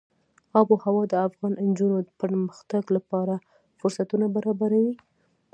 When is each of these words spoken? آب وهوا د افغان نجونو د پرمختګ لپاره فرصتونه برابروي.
آب 0.59 0.67
وهوا 0.71 1.03
د 1.09 1.13
افغان 1.27 1.53
نجونو 1.67 1.97
د 2.03 2.09
پرمختګ 2.21 2.83
لپاره 2.97 3.35
فرصتونه 3.79 4.25
برابروي. 4.35 4.95